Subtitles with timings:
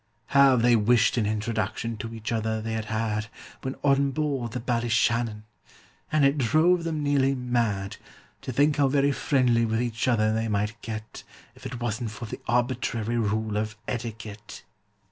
[0.33, 3.27] How they wished an introduction to each other they had had
[3.61, 5.43] When on board the Ballyshannon!
[6.11, 7.97] And it drove them nearly mad
[8.41, 12.25] To think how very friendly with each other they might get, If it wasn't for
[12.25, 14.63] the arbitrary rule of etiquette!